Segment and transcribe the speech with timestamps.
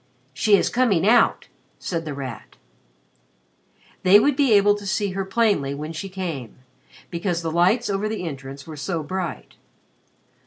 [0.33, 1.47] "She is coming out,"
[1.77, 2.55] said The Rat.
[4.01, 6.57] They would be able to see her plainly when she came,
[7.11, 9.57] because the lights over the entrance were so bright.